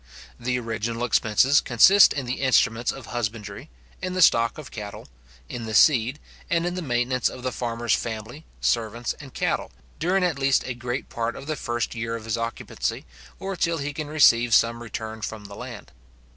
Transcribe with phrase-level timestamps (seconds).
[0.39, 3.69] The original expenses consist in the instruments of husbandry,
[4.01, 5.07] in the stock of cattle,
[5.47, 6.17] in the seed,
[6.49, 9.69] and in the maintenance of the farmer's family, servants, and cattle,
[9.99, 13.05] during at least a great part of the first year of his occupancy,
[13.37, 15.91] or till he can receive some return from the land.